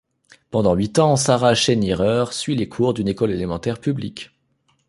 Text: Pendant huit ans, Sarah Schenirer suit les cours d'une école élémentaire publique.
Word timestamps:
Pendant 0.49 0.73
huit 0.73 0.97
ans, 0.97 1.15
Sarah 1.15 1.53
Schenirer 1.53 2.25
suit 2.31 2.55
les 2.55 2.67
cours 2.67 2.95
d'une 2.95 3.07
école 3.07 3.29
élémentaire 3.29 3.77
publique. 3.79 4.31